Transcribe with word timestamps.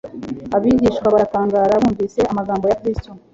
Abigishwa 0.55 1.07
baratangara 1.13 1.81
bumvise 1.81 2.19
amagambo 2.31 2.63
ya 2.71 2.77
Kristo 2.81 3.09